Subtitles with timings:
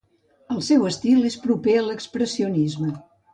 [0.53, 2.91] El seu estil és proper a l'expressionisme.